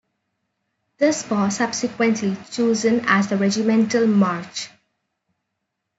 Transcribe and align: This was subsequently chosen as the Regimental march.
This 0.97 1.29
was 1.29 1.57
subsequently 1.57 2.35
chosen 2.49 3.01
as 3.05 3.27
the 3.27 3.37
Regimental 3.37 4.07
march. 4.07 4.69